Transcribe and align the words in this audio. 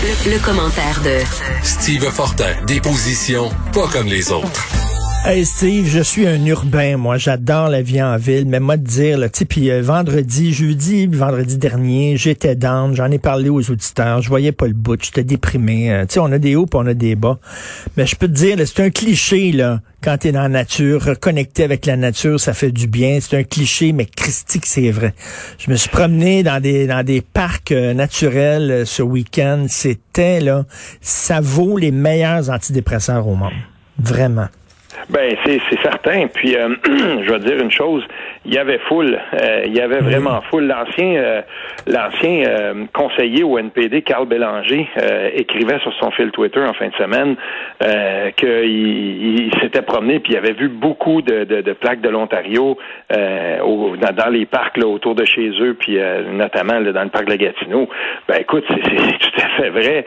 Le, 0.00 0.38
commentaire 0.38 1.00
de 1.02 1.18
Steve 1.64 2.08
Fortin, 2.10 2.54
des 2.66 2.80
positions 2.80 3.50
pas 3.72 3.88
comme 3.88 4.06
les 4.06 4.30
autres. 4.30 4.77
Hey 5.30 5.44
Steve, 5.44 5.86
je 5.86 6.00
suis 6.00 6.26
un 6.26 6.42
urbain, 6.46 6.96
moi. 6.96 7.18
J'adore 7.18 7.68
la 7.68 7.82
vie 7.82 8.02
en 8.02 8.16
ville, 8.16 8.46
mais 8.46 8.60
moi 8.60 8.78
de 8.78 8.86
dire, 8.86 9.18
là, 9.18 9.28
tu 9.28 9.44
puis 9.44 9.70
euh, 9.70 9.82
vendredi, 9.82 10.54
jeudi, 10.54 11.06
vendredi 11.06 11.58
dernier, 11.58 12.16
j'étais 12.16 12.54
down, 12.56 12.94
j'en 12.94 13.10
ai 13.10 13.18
parlé 13.18 13.50
aux 13.50 13.70
auditeurs, 13.70 14.22
je 14.22 14.28
voyais 14.30 14.52
pas 14.52 14.66
le 14.66 14.72
bout, 14.72 14.98
j'étais 15.04 15.24
déprimé. 15.24 15.92
Euh, 15.92 16.06
tu 16.06 16.14
sais, 16.14 16.20
on 16.20 16.32
a 16.32 16.38
des 16.38 16.56
hauts 16.56 16.64
on 16.72 16.86
a 16.86 16.94
des 16.94 17.14
bas. 17.14 17.38
Mais 17.98 18.06
je 18.06 18.16
peux 18.16 18.26
te 18.26 18.32
dire, 18.32 18.56
c'est 18.64 18.82
un 18.82 18.88
cliché, 18.88 19.52
là, 19.52 19.82
quand 20.02 20.16
t'es 20.16 20.32
dans 20.32 20.40
la 20.40 20.48
nature, 20.48 21.04
reconnecté 21.04 21.62
avec 21.62 21.84
la 21.84 21.98
nature, 21.98 22.40
ça 22.40 22.54
fait 22.54 22.72
du 22.72 22.86
bien. 22.86 23.18
C'est 23.20 23.36
un 23.36 23.44
cliché, 23.44 23.92
mais 23.92 24.06
christique, 24.06 24.64
c'est 24.64 24.90
vrai. 24.90 25.12
Je 25.58 25.70
me 25.70 25.76
suis 25.76 25.90
promené 25.90 26.42
dans 26.42 26.58
des, 26.58 26.86
dans 26.86 27.04
des 27.04 27.20
parcs 27.20 27.72
euh, 27.72 27.92
naturels 27.92 28.86
ce 28.86 29.02
week-end. 29.02 29.66
C'était, 29.68 30.40
là, 30.40 30.64
ça 31.02 31.42
vaut 31.42 31.76
les 31.76 31.90
meilleurs 31.90 32.48
antidépresseurs 32.48 33.28
au 33.28 33.34
monde. 33.34 33.52
Vraiment. 33.98 34.48
Ben 35.08 35.36
c'est 35.44 35.60
certain. 35.82 36.26
Puis 36.28 36.56
euh, 36.56 36.74
je 36.84 37.30
vais 37.30 37.38
dire 37.40 37.58
une 37.58 37.70
chose, 37.70 38.04
il 38.48 38.54
y 38.54 38.58
avait 38.58 38.78
foule, 38.88 39.18
euh, 39.34 39.62
il 39.66 39.76
y 39.76 39.80
avait 39.80 40.00
vraiment 40.00 40.40
foule. 40.50 40.64
L'ancien 40.64 41.16
euh, 41.16 41.42
l'ancien 41.86 42.44
conseiller 42.94 43.44
au 43.44 43.58
NPD, 43.58 44.02
Carl 44.02 44.26
Bélanger, 44.26 44.88
écrivait 45.34 45.78
sur 45.80 45.92
son 45.94 46.10
fil 46.10 46.30
Twitter 46.30 46.60
en 46.60 46.72
fin 46.72 46.88
de 46.88 46.94
semaine 46.94 47.36
qu'il 48.36 49.46
il, 49.46 49.50
s'était 49.60 49.82
promené 49.82 50.18
puis 50.20 50.32
il 50.32 50.36
avait 50.36 50.52
vu 50.52 50.68
beaucoup 50.68 51.22
de, 51.22 51.44
de, 51.44 51.72
plaques 51.72 52.00
de 52.00 52.08
l'Ontario 52.08 52.76
dans, 53.10 54.14
dans, 54.14 54.30
les 54.30 54.46
parcs 54.46 54.76
là, 54.76 54.86
autour 54.86 55.14
de 55.14 55.24
chez 55.24 55.50
eux, 55.60 55.76
puis 55.78 55.98
notamment 56.32 56.80
dans 56.80 57.02
le 57.02 57.10
parc 57.10 57.26
de 57.26 57.36
Gatineau. 57.36 57.88
Ben 58.28 58.36
écoute, 58.40 58.64
c'est 58.68 59.18
tout 59.18 59.40
à 59.42 59.48
fait 59.56 59.70
vrai. 59.70 60.04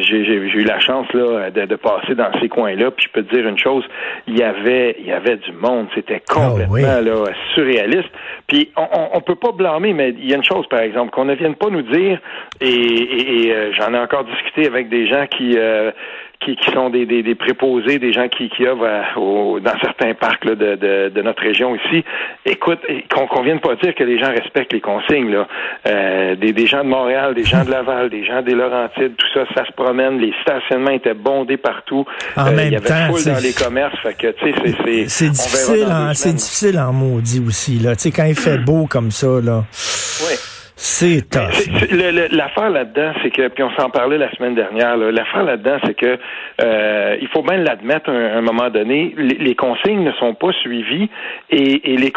J'ai 0.00 0.18
eu 0.18 0.64
la 0.64 0.80
chance 0.80 1.06
là 1.12 1.50
de, 1.50 1.64
de 1.66 1.76
passer 1.76 2.14
dans 2.14 2.30
ces 2.40 2.48
coins-là, 2.48 2.90
puis 2.90 3.06
je 3.06 3.12
peux 3.12 3.26
te 3.26 3.34
dire 3.34 3.46
une 3.46 3.58
chose 3.58 3.84
il 4.26 4.38
y 4.38 4.42
avait, 4.42 4.96
il 4.98 5.06
y 5.06 5.12
avait 5.12 5.36
du 5.36 5.52
monde. 5.52 5.86
C'était 5.94 6.22
ah 6.28 6.34
complètement 6.34 7.00
là, 7.00 7.24
surréaliste. 7.54 8.10
Puis 8.46 8.70
on, 8.76 8.86
on, 9.14 9.20
peut 9.20 9.34
pas 9.34 9.52
blâmer, 9.52 9.92
mais 9.92 10.10
il 10.10 10.28
y 10.28 10.32
a 10.32 10.36
une 10.36 10.44
chose, 10.44 10.66
par 10.68 10.80
exemple, 10.80 11.10
qu'on 11.10 11.24
ne 11.24 11.34
vienne 11.34 11.54
pas 11.54 11.70
nous 11.70 11.82
dire, 11.82 12.20
et, 12.60 13.52
euh, 13.52 13.72
j'en 13.72 13.92
ai 13.94 13.98
encore 13.98 14.24
discuté 14.24 14.66
avec 14.66 14.88
des 14.88 15.08
gens 15.08 15.26
qui 15.26 15.56
euh, 15.56 15.90
qui, 16.40 16.56
qui 16.56 16.70
sont 16.70 16.90
des, 16.90 17.06
des, 17.06 17.22
des, 17.22 17.34
préposés, 17.34 17.98
des 17.98 18.12
gens 18.12 18.28
qui, 18.28 18.48
qui 18.48 18.66
œuvrent 18.66 19.60
dans 19.60 19.78
certains 19.80 20.14
parcs 20.14 20.44
là, 20.44 20.54
de, 20.54 20.76
de, 20.76 21.12
de, 21.14 21.22
notre 21.22 21.42
région 21.42 21.74
ici. 21.74 22.04
Écoute, 22.44 22.80
qu'on 23.10 23.26
qu 23.26 23.44
vienne 23.44 23.60
pas 23.60 23.74
dire 23.76 23.94
que 23.94 24.04
les 24.04 24.18
gens 24.18 24.30
respectent 24.30 24.72
les 24.72 24.80
consignes. 24.80 25.30
Là. 25.30 25.48
Euh, 25.86 26.36
des, 26.36 26.52
des 26.52 26.66
gens 26.66 26.84
de 26.84 26.88
Montréal, 26.88 27.34
des 27.34 27.44
gens 27.44 27.64
de 27.64 27.70
Laval, 27.70 28.10
des 28.10 28.24
gens 28.24 28.42
des 28.42 28.54
Laurentides, 28.54 29.16
tout 29.16 29.26
ça, 29.34 29.44
ça 29.54 29.66
se 29.66 29.72
promène. 29.72 30.18
Les 30.18 30.32
stationnements 30.42 30.92
étaient 30.92 31.14
bondés 31.14 31.56
partout. 31.56 32.04
En 32.36 32.48
euh, 32.48 32.50
même 32.52 32.66
il 32.68 32.72
y 32.72 32.76
avait 32.76 32.88
temps, 32.88 33.14
foule 33.14 33.24
dans 33.32 33.42
les 33.42 33.52
commerces. 33.52 33.98
Fait 34.02 34.14
que, 34.14 34.28
tu 34.32 34.52
sais, 34.52 34.74
c'est... 34.84 35.08
C'est 35.08 35.30
difficile, 35.30 35.88
en, 35.90 36.14
c'est 36.14 36.34
difficile 36.34 36.78
en 36.78 36.92
maudit 36.92 37.42
aussi. 37.46 37.78
Là. 37.78 37.96
Tu 37.96 38.02
sais, 38.02 38.10
quand 38.10 38.24
il 38.24 38.36
fait 38.36 38.58
beau 38.64 38.86
comme 38.86 39.10
ça, 39.10 39.40
là... 39.42 39.64
Oui. 40.20 40.34
C'est 40.88 41.34
L'affaire 42.30 42.70
là-dedans, 42.70 43.12
c'est 43.20 43.30
que, 43.30 43.48
puis 43.48 43.64
on 43.64 43.70
s'en 43.72 43.90
parlait 43.90 44.18
la 44.18 44.30
semaine 44.36 44.54
dernière, 44.54 44.96
l'affaire 44.96 45.42
là-dedans, 45.42 45.78
c'est 45.84 45.94
que 45.94 46.16
euh, 46.62 47.16
il 47.20 47.26
faut 47.28 47.42
bien 47.42 47.56
l'admettre 47.56 48.08
à 48.08 48.12
un, 48.12 48.40
moment 48.40 48.70
donné, 48.70 49.12
les, 49.16 49.54
consignes 49.56 50.04
ne 50.04 50.12
sont 50.12 50.34
pas 50.34 50.52
suivies 50.62 51.10
et, 51.50 51.92
et 51.92 51.96
les 51.96 52.12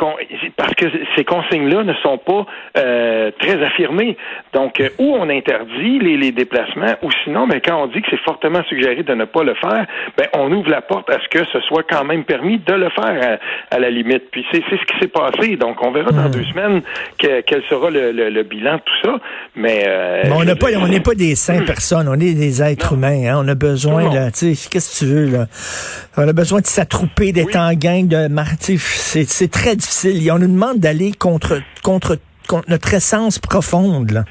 parce 0.56 0.76
que 0.76 0.86
ces 1.16 1.26
consignes-là 1.26 1.84
ne 1.84 1.94
sont 1.95 2.20
pas 2.20 2.45
euh, 2.78 3.31
très 3.39 3.61
affirmées. 3.64 4.16
Donc, 4.53 4.80
euh, 4.80 4.89
ou 5.00 5.16
on 5.16 5.30
interdit 5.30 5.98
les, 5.98 6.16
les 6.17 6.31
déplacements, 6.31 6.94
ou 7.02 7.09
sinon, 7.23 7.48
ben, 7.48 7.59
quand 7.66 7.81
on 7.81 7.88
dit 7.88 8.02
que 8.04 8.08
c'est 8.11 8.22
fortement 8.22 8.64
suggéré 8.66 9.02
de 9.02 9.16
ne 9.16 9.26
pas 9.26 9.44
le 9.44 9.56
faire, 9.56 9.88
ben, 10.16 10.28
on 10.33 10.52
ouvre 10.52 10.70
la 10.70 10.81
porte 10.81 11.09
à 11.09 11.17
ce 11.20 11.28
que 11.28 11.44
ce 11.48 11.59
soit 11.61 11.83
quand 11.89 12.06
même 12.06 12.23
permis 12.23 12.59
de 12.59 12.73
le 12.73 12.89
faire 12.89 13.39
à, 13.71 13.80
la 13.80 13.89
limite. 13.89 14.30
Puis 14.32 14.45
c'est 14.52 14.61
ce 14.61 14.86
qui 14.86 14.99
s'est 14.99 15.08
passé. 15.08 15.55
Donc, 15.55 15.83
on 15.83 15.92
verra 15.92 16.11
dans 16.11 16.30
hmm. 16.30 16.32
deux 16.32 16.44
semaines 16.44 16.82
quel 17.17 17.64
sera 17.64 17.89
le, 17.89 18.11
le 18.11 18.44
bilan, 18.44 18.58
tout 18.77 19.08
ça. 19.08 19.15
Mais, 19.55 19.83
euh, 19.87 20.23
on 20.31 20.43
n'a 20.43 20.55
pas, 20.55 20.67
on 20.77 20.87
n'est 20.87 20.99
pas 20.99 21.15
des 21.15 21.36
saints 21.36 21.64
personnes, 21.64 22.08
on 22.08 22.14
est 22.14 22.33
des 22.33 22.61
êtres 22.61 22.93
humains. 22.93 23.27
Hein. 23.27 23.42
On 23.43 23.47
a 23.47 23.55
besoin, 23.55 24.14
là, 24.14 24.31
tu 24.31 24.55
sais, 24.55 24.70
qu'est-ce 24.70 24.99
que 24.99 25.05
tu 25.05 25.11
veux 25.11 25.25
là? 25.31 25.47
On 26.17 26.27
a 26.27 26.33
besoin 26.33 26.61
de 26.61 26.67
s'attrouper, 26.67 27.31
d'être 27.31 27.55
en 27.58 27.73
gang, 27.73 28.08
de 28.08 28.27
C'est 28.59 29.52
très 29.52 29.75
difficile. 29.75 30.31
on 30.31 30.39
nous 30.39 30.47
demande 30.47 30.80
d'aller 30.80 31.11
contre 31.11 31.61
contre 31.83 32.17
contre 32.49 32.70
notre 32.70 32.93
essence 32.93 33.37
profonde. 33.37 34.11
Là. 34.11 34.23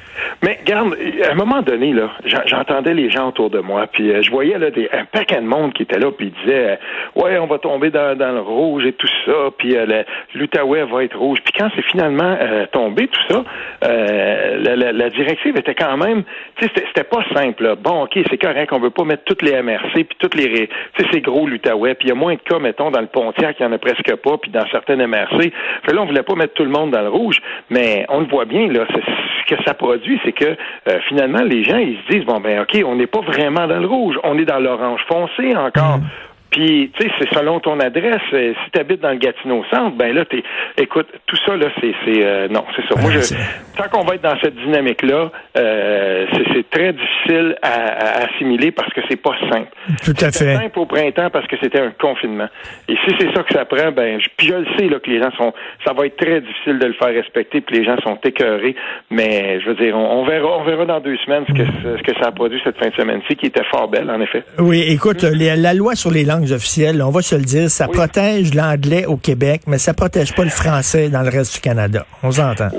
Mais 0.43 0.59
garde, 0.65 0.95
à 1.27 1.31
un 1.31 1.35
moment 1.35 1.61
donné, 1.61 1.93
là, 1.93 2.11
j'entendais 2.45 2.93
les 2.93 3.09
gens 3.09 3.29
autour 3.29 3.49
de 3.49 3.59
moi, 3.59 3.87
puis 3.87 4.11
euh, 4.11 4.21
je 4.21 4.29
voyais 4.29 4.57
là 4.57 4.69
des, 4.71 4.89
un 4.91 5.05
paquet 5.05 5.37
de 5.37 5.47
monde 5.47 5.73
qui 5.73 5.83
était 5.83 5.97
là, 5.97 6.11
puis 6.11 6.27
ils 6.27 6.45
disaient 6.45 6.71
euh, 6.71 7.21
ouais, 7.21 7.37
on 7.39 7.47
va 7.47 7.57
tomber 7.59 7.89
dans, 7.89 8.15
le 8.17 8.41
rouge 8.41 8.85
et 8.85 8.93
tout 8.93 9.07
ça, 9.25 9.49
puis 9.57 9.75
euh, 9.75 10.03
l'Outaouais 10.35 10.83
va 10.83 11.03
être 11.03 11.17
rouge. 11.17 11.39
Puis 11.43 11.53
quand 11.57 11.69
c'est 11.75 11.85
finalement 11.85 12.37
euh, 12.39 12.65
tombé 12.71 13.07
tout 13.07 13.21
ça, 13.29 13.43
la, 13.81 15.09
directive 15.09 15.57
était 15.57 15.75
quand 15.75 15.97
même, 15.97 16.23
tu 16.57 16.65
sais, 16.65 16.71
c'était 16.87 17.03
pas 17.03 17.23
simple. 17.33 17.63
Là. 17.63 17.75
Bon, 17.75 18.03
ok, 18.03 18.19
c'est 18.29 18.37
correct, 18.37 18.71
on 18.73 18.79
veut 18.79 18.89
pas 18.89 19.03
mettre 19.05 19.23
toutes 19.23 19.41
les 19.41 19.61
MRC 19.61 19.93
puis 19.93 20.17
toutes 20.19 20.35
les, 20.35 20.67
tu 20.67 21.03
sais, 21.03 21.09
c'est 21.11 21.21
gros 21.21 21.47
l'Outaouais, 21.47 21.95
puis 21.95 22.07
il 22.07 22.09
y 22.09 22.11
a 22.11 22.15
moins 22.15 22.35
de 22.35 22.41
cas, 22.41 22.59
mettons, 22.59 22.91
dans 22.91 23.01
le 23.01 23.07
Pontiac, 23.07 23.55
il 23.59 23.63
y 23.63 23.65
en 23.65 23.71
a 23.71 23.77
presque 23.77 24.15
pas, 24.15 24.37
puis 24.37 24.51
dans 24.51 24.65
certaines 24.71 25.05
MRC. 25.05 25.51
Fait 25.85 25.93
là, 25.93 26.01
on 26.01 26.05
voulait 26.05 26.23
pas 26.23 26.35
mettre 26.35 26.53
tout 26.53 26.63
le 26.63 26.69
monde 26.69 26.91
dans 26.91 27.01
le 27.01 27.09
rouge, 27.09 27.41
mais 27.69 28.05
on 28.09 28.21
le 28.21 28.27
voit 28.27 28.45
bien 28.45 28.67
là. 28.71 28.85
Ce 28.89 29.55
que 29.55 29.61
ça 29.63 29.73
produit, 29.73 30.19
c'est 30.23 30.31
que 30.31 30.45
euh, 30.45 30.99
finalement, 31.07 31.41
les 31.43 31.63
gens, 31.63 31.77
ils 31.77 31.97
se 31.97 32.13
disent, 32.13 32.25
bon, 32.25 32.39
ben, 32.39 32.61
OK, 32.61 32.81
on 32.85 32.95
n'est 32.95 33.07
pas 33.07 33.21
vraiment 33.21 33.67
dans 33.67 33.79
le 33.79 33.87
rouge, 33.87 34.19
on 34.23 34.37
est 34.37 34.45
dans 34.45 34.59
l'orange 34.59 35.01
foncé 35.07 35.55
encore. 35.55 35.97
Mm. 35.97 36.09
Puis, 36.51 36.91
tu 36.97 37.03
sais, 37.03 37.11
c'est 37.19 37.29
selon 37.37 37.59
ton 37.59 37.79
adresse. 37.79 38.21
Euh, 38.33 38.53
si 38.63 38.71
tu 38.71 38.79
habites 38.79 39.01
dans 39.01 39.11
le 39.11 39.17
Gatineau 39.17 39.63
Centre, 39.71 39.95
ben 39.95 40.13
là, 40.15 40.25
t'es, 40.25 40.43
écoute, 40.77 41.07
tout 41.27 41.37
ça, 41.45 41.55
là, 41.55 41.67
c'est, 41.79 41.93
c'est 42.05 42.25
euh, 42.25 42.47
non, 42.49 42.65
c'est 42.75 42.81
ça. 42.87 42.99
Moi, 42.99 43.11
je, 43.11 43.35
tant 43.77 43.87
qu'on 43.89 44.03
va 44.03 44.15
être 44.15 44.23
dans 44.23 44.37
cette 44.41 44.55
dynamique-là, 44.55 45.31
euh, 45.57 46.25
c'est, 46.53 46.69
très 46.69 46.93
difficile 46.93 47.55
à, 47.61 48.25
assimiler 48.25 48.71
parce 48.71 48.91
que 48.93 49.01
c'est 49.09 49.21
pas 49.21 49.35
simple. 49.51 49.69
Tout 50.03 50.13
à 50.21 50.31
fait. 50.31 50.55
simple 50.55 50.79
au 50.79 50.85
printemps 50.85 51.29
parce 51.31 51.47
que 51.47 51.55
c'était 51.61 51.79
un 51.79 51.91
confinement. 51.91 52.47
Et 52.87 52.95
si 52.95 53.15
c'est 53.19 53.33
ça 53.33 53.43
que 53.43 53.53
ça 53.53 53.65
prend, 53.65 53.91
ben, 53.91 54.19
je, 54.19 54.27
puis 54.37 54.47
je 54.47 54.53
le 54.53 54.65
sais, 54.77 54.87
là, 54.87 54.99
que 54.99 55.09
les 55.09 55.21
gens 55.21 55.31
sont, 55.37 55.53
ça 55.85 55.93
va 55.93 56.05
être 56.07 56.17
très 56.17 56.41
difficile 56.41 56.79
de 56.79 56.87
le 56.87 56.93
faire 56.93 57.13
respecter, 57.13 57.61
puis 57.61 57.77
les 57.77 57.85
gens 57.85 57.97
sont 58.01 58.17
écœurés. 58.23 58.75
Mais, 59.11 59.59
je 59.61 59.69
veux 59.69 59.75
dire, 59.75 59.95
on, 59.95 60.25
verra, 60.25 60.57
on 60.57 60.63
verra 60.63 60.85
dans 60.85 60.99
deux 60.99 61.17
semaines 61.25 61.45
ce 61.47 61.53
que, 61.53 61.65
ce 61.97 62.03
que 62.03 62.19
ça 62.19 62.29
a 62.29 62.31
produit 62.31 62.59
cette 62.63 62.77
fin 62.77 62.89
de 62.89 62.95
semaine-ci, 62.95 63.35
qui 63.35 63.47
était 63.47 63.65
fort 63.71 63.87
belle, 63.87 64.09
en 64.09 64.19
effet. 64.21 64.43
Oui, 64.57 64.83
écoute, 64.89 65.23
la 65.23 65.73
loi 65.73 65.95
sur 65.95 66.11
les 66.11 66.23
langues 66.23 66.38
officielles, 66.51 67.01
on 67.01 67.11
va 67.11 67.21
se 67.21 67.35
le 67.35 67.43
dire, 67.43 67.69
ça 67.69 67.87
protège 67.87 68.53
l'anglais 68.53 69.05
au 69.05 69.17
Québec, 69.17 69.61
mais 69.67 69.77
ça 69.77 69.93
protège 69.93 70.35
pas 70.35 70.43
le 70.43 70.49
français 70.49 71.09
dans 71.09 71.21
le 71.21 71.29
reste 71.29 71.55
du 71.55 71.59
Canada. 71.61 72.05
On 72.23 72.31
s'entend. 72.31 72.69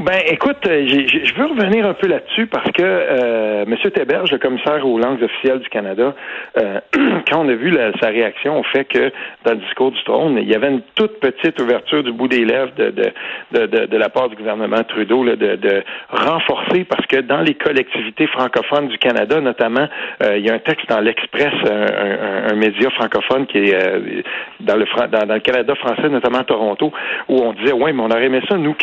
Ben, 0.00 0.22
écoute, 0.26 0.66
euh, 0.66 0.88
je 0.88 1.34
veux 1.34 1.46
revenir 1.46 1.86
un 1.86 1.94
peu 1.94 2.08
là-dessus 2.08 2.48
parce 2.48 2.68
que 2.72 2.82
euh, 2.82 3.62
M. 3.62 3.76
Théberge, 3.92 4.32
le 4.32 4.38
commissaire 4.38 4.84
aux 4.84 4.98
langues 4.98 5.22
officielles 5.22 5.60
du 5.60 5.68
Canada, 5.68 6.16
euh, 6.58 6.80
quand 7.30 7.44
on 7.44 7.48
a 7.48 7.54
vu 7.54 7.72
sa 8.00 8.08
réaction 8.08 8.58
au 8.58 8.64
fait 8.64 8.86
que 8.86 9.12
dans 9.44 9.52
le 9.52 9.58
discours 9.58 9.92
du 9.92 10.02
trône, 10.02 10.38
il 10.42 10.48
y 10.48 10.54
avait 10.56 10.70
une 10.70 10.82
toute 10.96 11.20
petite 11.20 11.60
ouverture 11.60 12.02
du 12.02 12.10
bout 12.10 12.26
des 12.26 12.44
lèvres 12.44 12.72
de, 12.76 12.90
de, 12.90 13.66
de, 13.66 13.86
de, 13.86 13.96
la 13.96 14.08
part 14.08 14.28
du 14.28 14.34
gouvernement 14.34 14.82
Trudeau 14.82 15.22
là, 15.22 15.36
de, 15.36 15.54
de, 15.54 15.84
renforcer 16.10 16.82
parce 16.82 17.06
que 17.06 17.20
dans 17.20 17.42
les 17.42 17.54
collectivités 17.54 18.26
francophones 18.26 18.88
du 18.88 18.98
Canada, 18.98 19.40
notamment, 19.40 19.86
euh, 20.24 20.38
il 20.38 20.44
y 20.44 20.50
a 20.50 20.54
un 20.54 20.58
texte 20.58 20.88
dans 20.88 21.00
l'Express, 21.00 21.54
un, 21.70 22.50
un, 22.50 22.56
média 22.56 22.90
francophone 22.90 23.46
qui 23.46 23.58
est 23.58 24.24
dans 24.58 24.76
le 24.76 24.86
dans, 25.08 25.24
dans, 25.24 25.34
le 25.34 25.40
Canada 25.40 25.76
français, 25.76 26.08
notamment 26.08 26.38
à 26.38 26.44
Toronto, 26.44 26.92
où 27.28 27.36
on 27.36 27.52
disait 27.52 27.72
ouais, 27.72 27.92
mais 27.92 28.02
on 28.02 28.10
aurait 28.10 28.24
aimé 28.24 28.40
ça 28.48 28.56
nous 28.56 28.74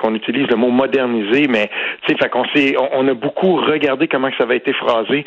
qu'on 0.00 0.14
utilise 0.14 0.48
le 0.48 0.55
mot 0.56 0.70
modernisé, 0.70 1.46
mais 1.48 1.70
tu 2.02 2.12
sais, 2.12 2.18
fait 2.18 2.28
qu'on 2.28 2.44
on, 2.92 3.08
a 3.08 3.14
beaucoup 3.14 3.56
regardé 3.56 4.08
comment 4.08 4.30
ça 4.36 4.44
avait 4.44 4.56
été 4.56 4.72
phrasé 4.72 5.24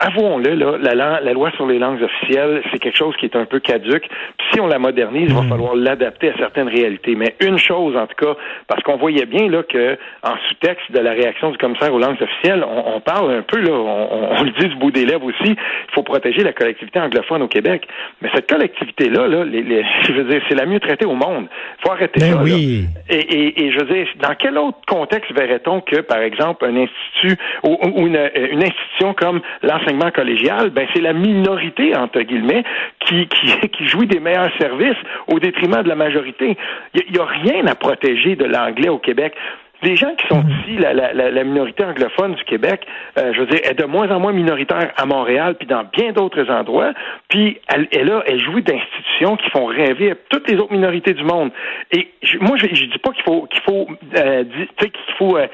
avouons-le, 0.00 0.54
là, 0.54 0.78
la, 0.78 1.20
la, 1.20 1.32
loi 1.32 1.50
sur 1.52 1.66
les 1.66 1.78
langues 1.78 2.02
officielles, 2.02 2.62
c'est 2.72 2.78
quelque 2.78 2.96
chose 2.96 3.14
qui 3.16 3.26
est 3.26 3.36
un 3.36 3.44
peu 3.44 3.60
caduque. 3.60 4.08
Puis 4.38 4.46
si 4.52 4.60
on 4.60 4.66
la 4.66 4.78
modernise, 4.78 5.28
il 5.28 5.34
va 5.34 5.42
hmm. 5.42 5.48
falloir 5.48 5.74
l'adapter 5.76 6.30
à 6.30 6.36
certaines 6.36 6.68
réalités. 6.68 7.14
Mais 7.14 7.36
une 7.40 7.58
chose, 7.58 7.96
en 7.96 8.06
tout 8.06 8.16
cas, 8.16 8.34
parce 8.66 8.82
qu'on 8.82 8.96
voyait 8.96 9.26
bien 9.26 9.48
là 9.48 9.62
que 9.62 9.96
en 10.22 10.34
sous-texte 10.48 10.90
de 10.90 10.98
la 10.98 11.12
réaction 11.12 11.50
du 11.50 11.58
commissaire 11.58 11.92
aux 11.94 11.98
langues 11.98 12.20
officielles, 12.20 12.64
on, 12.64 13.00
parle 13.00 13.30
un 13.32 13.42
peu 13.42 13.60
là, 13.60 13.72
on, 13.72 14.42
le 14.42 14.50
dit 14.50 14.68
du 14.68 14.76
bout 14.76 14.90
des 14.90 15.04
lèvres 15.04 15.24
aussi. 15.24 15.50
Il 15.50 15.94
faut 15.94 16.02
protéger 16.02 16.42
la 16.42 16.52
collectivité 16.52 16.98
anglophone 16.98 17.42
au 17.42 17.48
Québec. 17.48 17.86
Mais 18.20 18.30
cette 18.34 18.48
collectivité-là, 18.48 19.28
là, 19.28 19.44
les, 19.44 19.84
je 20.06 20.12
veux 20.12 20.24
dire, 20.24 20.42
c'est 20.48 20.56
la 20.56 20.66
mieux 20.66 20.80
traitée 20.80 21.06
au 21.06 21.14
monde. 21.14 21.46
Il 21.78 21.86
faut 21.86 21.92
arrêter 21.92 22.20
ben 22.20 22.32
ça. 22.32 22.42
Oui. 22.42 22.86
Et, 23.08 23.16
et, 23.16 23.64
et, 23.64 23.72
je 23.72 23.78
veux 23.78 23.94
dire, 23.94 24.06
dans 24.20 24.34
quel 24.34 24.58
autre 24.58 24.78
contexte 24.88 25.32
verrait-on 25.32 25.80
que, 25.80 26.00
par 26.00 26.18
exemple, 26.18 26.64
un 26.64 26.76
institut 26.76 27.36
ou, 27.62 27.78
une, 27.96 28.18
une 28.34 28.62
institution 28.62 29.14
comme 29.14 29.40
l'enseignement 29.84 30.10
collégial, 30.10 30.70
ben 30.70 30.86
c'est 30.94 31.00
la 31.00 31.12
minorité 31.12 31.96
entre 31.96 32.20
guillemets 32.20 32.64
qui, 33.00 33.26
qui, 33.28 33.68
qui 33.68 33.88
jouit 33.88 34.06
des 34.06 34.20
meilleurs 34.20 34.50
services 34.58 34.96
au 35.28 35.38
détriment 35.38 35.82
de 35.82 35.88
la 35.88 35.96
majorité. 35.96 36.56
Il 36.94 37.12
n'y 37.12 37.18
a, 37.18 37.24
rien 37.24 37.66
à 37.66 37.74
protéger 37.74 38.36
de 38.36 38.44
l'anglais 38.44 38.88
au 38.88 38.98
Québec 38.98 39.34
Les 39.82 39.96
gens 39.96 40.14
qui 40.14 40.26
sont 40.28 40.42
mhm. 40.42 40.50
ici, 40.50 40.78
la, 40.78 40.92
la, 40.92 41.12
la, 41.12 41.44
minorité 41.44 41.84
anglophone 41.84 42.34
du 42.34 42.44
Québec, 42.44 42.86
euh, 43.18 43.32
je 43.34 43.40
veux 43.40 43.46
dire, 43.46 43.60
est 43.64 43.74
de 43.74 43.84
moins 43.84 44.10
en 44.10 44.20
moins 44.20 44.32
minoritaire 44.32 44.92
à 44.96 45.04
Montréal, 45.04 45.56
puis 45.58 45.66
dans 45.66 45.84
bien 45.84 46.12
d'autres 46.12 46.50
endroits. 46.50 46.92
Puis 47.28 47.58
elle, 47.68 47.88
elle, 47.92 48.10
a, 48.10 48.22
elle 48.26 48.40
jouit 48.40 48.62
d'institutions 48.62 49.36
qui 49.36 49.50
font 49.50 49.66
rêver 49.66 50.12
à 50.12 50.14
toutes 50.30 50.48
les 50.48 50.56
autres 50.56 50.72
minorités 50.72 51.12
du 51.12 51.24
monde. 51.24 51.50
Et 51.92 52.08
moi, 52.40 52.56
je, 52.56 52.66
je 52.72 52.84
dis 52.84 52.98
pas 52.98 53.10
qu'il 53.12 53.24
faut 53.24 53.46
qu'il 53.46 53.62
faut 53.62 53.86
euh, 54.16 54.44
qu'il 54.78 55.14
faut 55.18 55.36
euh, 55.36 55.46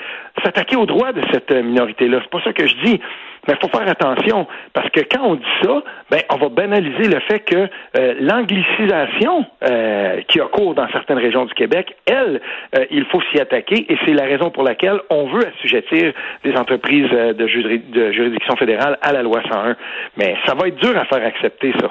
s'attaquer 0.45 0.77
aux 0.77 0.87
droits 0.87 1.13
de 1.13 1.23
cette 1.33 1.51
minorité-là. 1.51 2.19
C'est 2.23 2.31
pas 2.31 2.45
ça 2.45 2.53
que 2.53 2.67
je 2.67 2.75
dis. 2.85 3.01
Mais 3.49 3.55
il 3.55 3.61
faut 3.61 3.77
faire 3.77 3.89
attention, 3.89 4.47
parce 4.73 4.91
que 4.91 5.01
quand 5.01 5.23
on 5.23 5.35
dit 5.37 5.43
ça, 5.63 5.83
ben, 6.11 6.21
on 6.31 6.37
va 6.37 6.49
banaliser 6.49 7.09
le 7.09 7.21
fait 7.21 7.41
que 7.41 7.69
euh, 7.97 8.15
l'anglicisation 8.21 9.47
euh, 9.65 10.21
qui 10.29 10.41
a 10.41 10.47
cours 10.47 10.75
dans 10.75 10.89
certaines 10.91 11.19
régions 11.19 11.47
du 11.47 11.55
Québec, 11.55 11.95
elle, 12.07 12.41
euh, 12.77 12.85
il 12.91 13.05
faut 13.07 13.21
s'y 13.33 13.41
attaquer, 13.41 13.87
et 13.91 13.97
c'est 14.05 14.13
la 14.13 14.25
raison 14.25 14.51
pour 14.51 14.63
laquelle 14.63 15.01
on 15.09 15.27
veut 15.29 15.47
assujettir 15.47 16.13
des 16.45 16.55
entreprises 16.55 17.09
de, 17.11 17.33
de, 17.33 18.13
juridiction 18.13 18.57
fédérale 18.57 18.99
à 19.03 19.13
la 19.13 19.23
loi 19.23 19.41
101. 19.49 19.77
Mais 20.19 20.37
ça 20.47 20.55
va 20.55 20.69
être 20.69 20.77
dur 20.77 20.97
à 20.97 21.05
faire 21.07 21.25
accepter, 21.25 21.73
ça. 21.81 21.89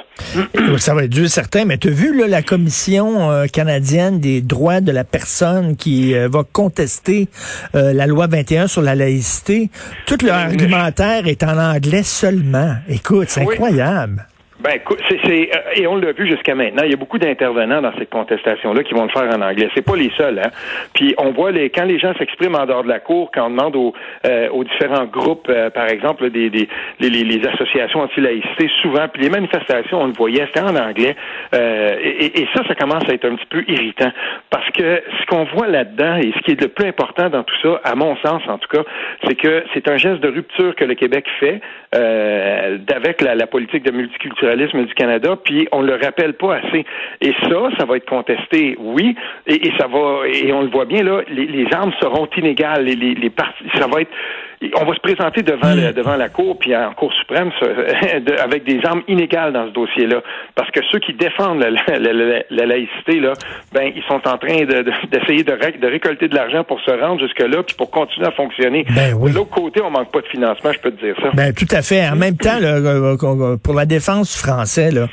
Ça 0.77 0.93
va 0.93 1.03
être 1.03 1.09
dur, 1.09 1.27
certain. 1.27 1.65
Mais 1.65 1.77
tu 1.77 1.87
as 1.87 1.91
vu 1.91 2.17
là, 2.17 2.27
la 2.27 2.41
Commission 2.41 3.29
canadienne 3.51 4.19
des 4.19 4.41
droits 4.41 4.81
de 4.81 4.91
la 4.91 5.03
personne 5.03 5.75
qui 5.75 6.13
va 6.13 6.43
contester 6.51 7.27
la 7.73 8.07
loi 8.07 8.27
21 8.27 8.67
sur 8.67 8.81
la 8.81 8.95
laïcité. 8.95 9.69
Tout 10.05 10.17
leur 10.23 10.35
argumentaire 10.35 11.27
est 11.27 11.38
en 11.43 11.57
anglais 11.57 12.03
seulement. 12.03 12.77
Écoute, 12.87 13.29
c'est 13.29 13.41
incroyable. 13.41 14.25
Ben, 14.59 14.77
c'est, 15.07 15.19
c'est, 15.23 15.49
euh, 15.55 15.59
et 15.75 15.87
on 15.87 15.95
l'a 15.95 16.11
vu 16.11 16.27
jusqu'à 16.27 16.53
maintenant. 16.53 16.83
Il 16.83 16.91
y 16.91 16.93
a 16.93 16.97
beaucoup 16.97 17.17
d'intervenants 17.17 17.81
dans 17.81 17.93
cette 17.97 18.09
contestation-là 18.09 18.83
qui 18.83 18.93
vont 18.93 19.03
le 19.03 19.09
faire 19.09 19.33
en 19.33 19.41
anglais. 19.41 19.69
C'est 19.73 19.85
pas 19.85 19.95
les 19.95 20.11
seuls, 20.17 20.37
hein. 20.37 20.49
Puis 20.93 21.15
on 21.17 21.31
voit 21.31 21.51
les 21.51 21.69
quand 21.69 21.85
les 21.85 21.97
gens 21.97 22.13
s'expriment 22.17 22.55
en 22.55 22.65
dehors 22.65 22.83
de 22.83 22.89
la 22.89 22.99
cour, 22.99 23.31
quand 23.33 23.47
on 23.47 23.51
demande 23.51 23.77
aux, 23.77 23.93
euh, 24.25 24.49
aux 24.49 24.65
différents 24.65 25.05
groupes, 25.05 25.47
euh, 25.49 25.69
par 25.69 25.87
exemple, 25.87 26.29
des, 26.29 26.49
des 26.49 26.67
les, 26.99 27.09
les, 27.09 27.47
associations 27.47 28.01
anti-laïcité, 28.01 28.69
souvent, 28.81 29.07
puis 29.07 29.23
les 29.23 29.29
manifestations, 29.29 30.01
on 30.01 30.07
le 30.07 30.13
voyait, 30.13 30.45
c'était 30.47 30.59
en 30.59 30.75
anglais. 30.75 31.15
Et, 31.53 32.41
et, 32.41 32.47
ça, 32.53 32.61
ça 32.67 32.75
commence 32.75 33.07
à 33.07 33.13
être 33.13 33.25
un 33.25 33.35
petit 33.35 33.45
peu 33.49 33.63
irritant 33.67 34.11
parce 34.49 34.69
que 34.71 35.01
ce 35.21 35.25
qu'on 35.27 35.45
voit 35.55 35.67
là-dedans 35.67 36.17
et 36.17 36.33
ce 36.35 36.39
qui 36.43 36.51
est 36.51 36.61
le 36.61 36.67
plus 36.67 36.87
important 36.87 37.29
dans 37.29 37.43
tout 37.43 37.55
ça, 37.61 37.79
à 37.85 37.95
mon 37.95 38.17
sens 38.17 38.41
en 38.47 38.57
tout 38.57 38.67
cas, 38.67 38.83
c'est 39.25 39.35
que 39.35 39.63
c'est 39.73 39.87
un 39.89 39.95
geste 39.95 40.19
de 40.19 40.27
rupture 40.27 40.75
que 40.75 40.83
le 40.83 40.95
Québec 40.95 41.25
fait 41.39 41.61
avec 41.93 43.21
la, 43.21 43.35
la 43.35 43.47
politique 43.47 43.83
de 43.83 43.91
multiculturalisme 43.91 44.48
du 44.55 44.93
Canada, 44.93 45.35
puis 45.43 45.67
on 45.71 45.81
le 45.81 45.95
rappelle 45.95 46.33
pas 46.33 46.55
assez. 46.55 46.85
Et 47.21 47.33
ça, 47.43 47.69
ça 47.77 47.85
va 47.85 47.97
être 47.97 48.09
contesté, 48.09 48.75
oui, 48.79 49.15
et, 49.47 49.71
ça 49.79 49.87
va, 49.87 50.27
et 50.27 50.51
on 50.51 50.61
le 50.61 50.69
voit 50.69 50.85
bien 50.85 51.03
là, 51.03 51.21
les, 51.29 51.67
armes 51.71 51.93
seront 52.01 52.27
inégales, 52.37 52.83
les, 52.85 52.95
les, 52.95 53.31
ça 53.75 53.87
va 53.87 54.01
être 54.01 54.11
on 54.61 54.85
va 54.85 54.93
se 54.93 54.99
présenter 54.99 55.41
devant, 55.41 55.73
la, 55.73 55.93
devant 55.93 56.17
la 56.17 56.27
Cour, 56.27 56.57
puis 56.59 56.75
en 56.75 56.93
Cour 56.93 57.13
suprême, 57.13 57.49
avec 58.43 58.65
des 58.65 58.81
armes 58.83 59.03
inégales 59.07 59.53
dans 59.53 59.67
ce 59.67 59.71
dossier-là. 59.71 60.21
Parce 60.55 60.69
que 60.71 60.81
ceux 60.91 60.99
qui 60.99 61.13
défendent 61.13 61.59
la, 61.61 62.65
laïcité, 62.65 63.21
là, 63.21 63.33
ben, 63.71 63.91
ils 63.95 64.03
sont 64.03 64.21
en 64.27 64.37
train 64.37 64.65
d'essayer 64.65 65.43
de, 65.43 65.51
de, 65.51 65.87
récolter 65.87 66.27
de 66.27 66.35
l'argent 66.35 66.65
pour 66.65 66.81
se 66.81 66.91
rendre 66.91 67.21
jusque-là, 67.21 67.63
puis 67.63 67.75
pour 67.77 67.89
continuer 67.89 68.27
à 68.27 68.31
fonctionner. 68.31 68.85
Ben 68.93 69.17
de 69.17 69.33
l'autre 69.33 69.49
côté, 69.49 69.81
on 69.81 69.91
manque 69.91 70.11
pas 70.11 70.21
de 70.21 70.27
financement, 70.27 70.71
je 70.73 70.79
peux 70.79 70.91
te 70.91 71.05
dire 71.05 71.15
ça. 71.21 71.29
Ben, 71.33 71.53
tout 71.53 71.67
à 71.71 71.81
fait. 71.81 72.07
En 72.09 72.17
même 72.17 72.35
temps, 72.35 72.59
euh, 72.61 73.15
euh, 73.23 73.57
pour 73.57 73.73
la 73.73 73.85
défense 73.85 74.33
du 74.33 74.39
français, 74.39 74.91
là, 74.91 75.07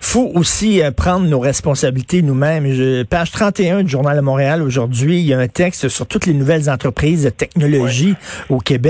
faut 0.00 0.30
aussi 0.34 0.82
euh, 0.82 0.90
prendre 0.90 1.26
nos 1.26 1.40
responsabilités 1.40 2.22
nous-mêmes. 2.22 2.66
Page 3.10 3.30
31 3.30 3.82
du 3.82 3.90
Journal 3.90 4.16
de 4.16 4.22
Montréal 4.22 4.62
aujourd'hui, 4.62 5.18
il 5.18 5.26
y 5.26 5.34
a 5.34 5.38
un 5.38 5.48
texte 5.48 5.88
sur 5.88 6.06
toutes 6.06 6.24
les 6.24 6.32
nouvelles 6.32 6.70
entreprises 6.70 7.24
de 7.24 7.30
technologie 7.30 8.14
au 8.48 8.58
Québec 8.58 8.85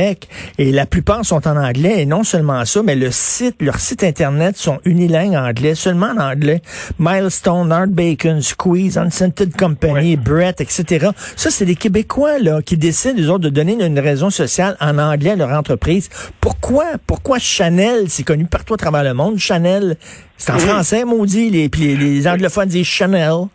et 0.58 0.72
la 0.72 0.87
plupart 0.87 1.25
sont 1.25 1.46
en 1.48 1.56
anglais. 1.56 2.02
Et 2.02 2.06
non 2.06 2.25
seulement 2.25 2.64
ça, 2.64 2.82
mais 2.82 2.96
le 2.96 3.10
site, 3.10 3.56
leur 3.60 3.81
site 3.81 4.04
internet 4.04 4.56
sont 4.56 4.78
unilingues 4.84 5.34
anglais, 5.34 5.75
seulement 5.75 6.08
en 6.08 6.19
anglais. 6.19 6.62
Milestone, 6.98 7.72
Art 7.72 7.88
Bacon, 7.88 8.40
Squeeze, 8.43 8.98
Unscented 8.98 9.56
Company, 9.56 10.16
Brett, 10.16 10.60
etc. 10.60 11.08
Ça, 11.37 11.50
c'est 11.50 11.64
des 11.64 11.76
Québécois 11.76 12.38
là 12.38 12.62
qui 12.62 12.76
décident, 12.76 13.20
eux 13.20 13.31
autres, 13.31 13.44
de 13.44 13.50
donner 13.50 13.72
une 13.72 13.98
raison 13.98 14.31
sociale 14.31 14.76
en 14.81 14.98
anglais 14.98 15.31
à 15.31 15.37
leur 15.37 15.50
entreprise. 15.50 16.08
Pourquoi? 16.40 16.84
Pourquoi 17.06 17.38
Chanel, 17.38 18.08
c'est 18.08 18.25
connu 18.25 18.46
partout 18.46 18.75
à 18.75 18.76
travers 18.76 19.04
le 19.04 19.14
monde, 19.14 19.38
Chanel, 19.38 19.96
c'est 20.37 20.52
en 20.52 20.58
français, 20.58 21.04
maudit, 21.04 21.50
les, 21.50 21.69
puis 21.69 21.96
les 21.96 22.28
anglophones 22.28 22.69
disent 22.69 22.87
Chanel. 22.87 23.46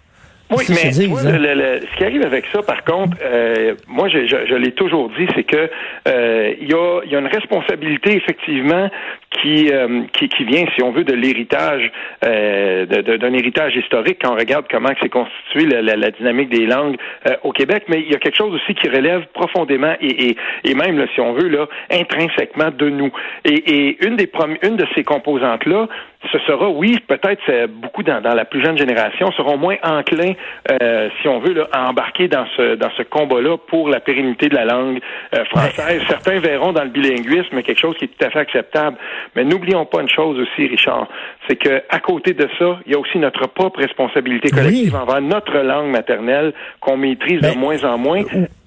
Oui, 0.51 0.65
mais 0.69 0.92
ce 0.92 1.98
qui 1.98 2.03
arrive 2.03 2.25
avec 2.25 2.45
ça, 2.51 2.62
par 2.62 2.83
contre, 2.83 3.18
euh, 3.24 3.75
moi, 3.88 4.09
je, 4.09 4.25
je, 4.27 4.56
l'ai 4.56 4.74
toujours 4.74 5.09
dit, 5.18 5.25
c'est 5.33 5.44
que 5.44 5.69
euh, 6.07 6.53
il 6.59 6.69
y, 6.69 6.74
a, 6.74 7.01
y, 7.06 7.15
a, 7.15 7.19
une 7.19 7.27
responsabilité 7.27 8.18
effectivement 8.18 8.89
qui, 9.30 9.71
euh, 9.71 10.01
qui, 10.12 10.27
qui 10.27 10.44
vient, 10.44 10.65
si 10.75 10.83
on 10.83 10.92
veut, 10.92 11.06
de 11.06 11.13
l'héritage, 11.13 11.89
euh, 12.25 12.86
d'un 12.86 13.33
héritage 13.33 13.75
historique 13.75 14.19
quand 14.21 14.33
on 14.33 14.38
regarde 14.38 14.65
comment 14.69 14.89
s'est 15.01 15.09
constituée 15.09 15.68
la, 15.68 15.81
la, 15.81 15.95
la, 15.95 16.12
dynamique 16.12 16.50
des 16.50 16.65
langues 16.65 16.98
au 17.44 17.51
Québec. 17.51 17.83
Mais 17.88 18.01
il 18.01 18.12
y 18.12 18.15
a 18.15 18.19
quelque 18.19 18.38
chose 18.38 18.53
aussi 18.53 18.74
qui 18.75 18.89
relève 18.89 19.25
profondément 19.33 19.94
et, 20.01 20.30
et, 20.30 20.38
et 20.65 20.74
même, 20.74 20.98
là, 20.98 21.06
si 21.13 21.21
on 21.21 21.33
veut, 21.33 21.48
là, 21.48 21.68
intrinsèquement 21.92 22.71
de 22.71 22.89
nous. 22.89 23.12
Et, 23.45 23.53
et 23.53 24.06
une 24.06 24.18
des 24.18 24.30
une 24.63 24.75
de 24.75 24.86
ces 24.95 25.03
composantes 25.03 25.65
là, 25.65 25.88
ce 26.32 26.40
sera, 26.40 26.70
oui, 26.70 27.00
peut-être 27.08 27.68
beaucoup 27.68 28.04
dans, 28.04 28.22
dans, 28.22 28.34
la 28.34 28.46
plus 28.46 28.64
jeune 28.64 28.78
génération 28.78 29.32
seront 29.32 29.58
moins 29.58 29.78
enclins, 29.84 30.34
euh, 30.72 31.10
si 31.22 31.28
on 31.28 31.40
veut, 31.40 31.54
là, 31.54 31.68
à 31.72 31.90
embarquer 31.90 32.28
dans 32.28 32.46
ce 32.56 32.76
dans 32.76 32.92
ce 32.98 33.04
combat-là 33.04 33.58
pour 33.58 33.90
la 33.90 34.00
pérennité 34.00 34.48
de 34.50 34.56
la 34.56 34.66
langue 34.66 35.00
euh, 35.36 35.44
française. 35.46 36.02
Certains 36.08 36.40
verront 36.40 36.74
dans 36.74 36.84
le 36.84 36.90
bilinguisme 36.90 37.62
quelque 37.64 37.80
chose 37.80 37.96
qui 37.98 38.06
est 38.06 38.08
tout 38.08 38.26
à 38.26 38.30
fait 38.30 38.40
acceptable. 38.40 38.98
Mais 39.36 39.44
n'oublions 39.44 39.86
pas 39.86 40.02
une 40.02 40.10
chose 40.10 40.40
aussi, 40.40 40.68
Richard, 40.68 41.08
c'est 41.48 41.56
que 41.56 41.82
à 41.90 42.00
côté 42.00 42.34
de 42.34 42.48
ça, 42.60 42.80
il 42.86 42.92
y 42.92 42.96
a 42.96 43.00
aussi 43.00 43.18
notre 43.18 43.48
propre 43.48 43.80
responsabilité 43.80 44.50
collective 44.50 44.96
envers 44.96 45.22
notre 45.22 45.58
langue 45.58 45.90
maternelle 45.90 46.54
qu'on 46.80 46.98
maîtrise 46.98 47.42
de 47.42 47.58
moins 47.58 47.84
en 47.84 47.98
moins. 47.98 48.24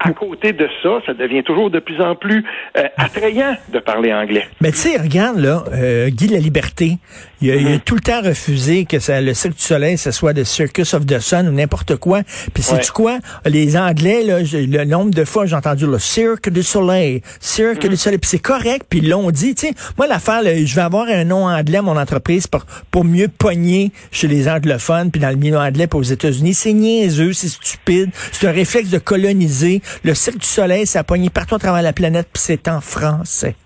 À 0.06 0.12
côté 0.12 0.52
de 0.52 0.68
ça, 0.82 1.00
ça 1.06 1.14
devient 1.14 1.42
toujours 1.42 1.70
de 1.70 1.78
plus 1.78 1.98
en 2.02 2.14
plus 2.14 2.44
euh, 2.76 2.82
attrayant 2.98 3.56
de 3.72 3.78
parler 3.78 4.12
anglais. 4.12 4.46
Mais 4.60 4.70
tu 4.70 4.78
sais, 4.78 4.98
regarde 5.00 5.38
là, 5.38 5.64
euh, 5.72 6.10
Guy 6.10 6.28
la 6.28 6.38
Liberté, 6.38 6.98
il 7.40 7.50
a, 7.50 7.56
il 7.56 7.66
a, 7.66 7.70
mm-hmm. 7.70 7.80
tout 7.80 7.94
le 7.94 8.02
temps 8.02 8.20
refusé 8.20 8.84
que 8.84 8.98
ça, 8.98 9.22
le 9.22 9.32
Cirque 9.32 9.56
du 9.56 9.62
Soleil, 9.62 9.96
ce 9.96 10.10
soit 10.10 10.34
le 10.34 10.44
Circus 10.44 10.92
of 10.92 11.06
the 11.06 11.18
Sun 11.20 11.48
ou 11.48 11.52
n'importe 11.52 11.96
quoi. 11.96 12.20
Puis 12.52 12.62
c'est 12.62 12.80
tu 12.80 12.92
quoi? 12.92 13.18
Les 13.46 13.78
Anglais, 13.78 14.22
là, 14.24 14.40
le 14.40 14.84
nombre 14.84 15.10
de 15.10 15.24
fois 15.24 15.46
j'ai 15.46 15.56
entendu 15.56 15.86
le 15.86 15.98
Cirque 15.98 16.50
du 16.50 16.62
Soleil, 16.62 17.22
Cirque 17.40 17.80
du 17.80 17.88
mm-hmm. 17.88 17.96
Soleil, 17.96 18.18
puis 18.18 18.28
c'est 18.28 18.38
correct, 18.42 18.84
puis 18.90 18.98
ils 18.98 19.08
l'ont 19.08 19.30
dit. 19.30 19.54
Tu 19.54 19.68
sais, 19.68 19.74
moi 19.96 20.06
l'affaire, 20.06 20.42
je 20.44 20.74
vais 20.74 20.82
avoir 20.82 21.06
un 21.08 21.24
nom 21.24 21.46
anglais 21.46 21.78
à 21.78 21.82
mon 21.82 21.96
entreprise 21.96 22.46
pour 22.46 22.66
pour 22.90 23.04
mieux 23.04 23.28
pogner 23.28 23.90
chez 24.12 24.28
les 24.28 24.48
anglophones, 24.48 25.10
puis 25.10 25.20
dans 25.20 25.30
le 25.30 25.36
milieu 25.36 25.56
anglais, 25.56 25.86
puis 25.86 25.98
aux 25.98 26.02
États-Unis. 26.02 26.54
C'est 26.54 26.72
niaiseux, 26.74 27.32
c'est 27.32 27.48
stupide, 27.48 28.10
c'est 28.32 28.46
un 28.46 28.52
réflexe 28.52 28.90
de 28.90 28.98
coloniser. 28.98 29.80
Le 30.02 30.14
Cirque 30.14 30.38
du 30.38 30.46
Soleil, 30.46 30.86
ça 30.86 31.00
a 31.00 31.04
pogné 31.04 31.30
partout 31.30 31.54
à 31.54 31.58
travers 31.58 31.82
la 31.82 31.92
planète, 31.92 32.28
puis 32.32 32.42
c'est 32.44 32.68
en 32.68 32.80
français. 32.80 33.56